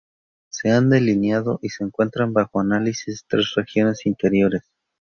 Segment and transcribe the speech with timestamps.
[0.49, 4.63] Se han delineado y se encuentran bajo análisis tres regiones interiores.